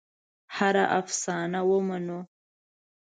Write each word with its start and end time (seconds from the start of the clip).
هره 0.55 0.83
افسانه 0.99 1.61
ومنو. 1.69 2.19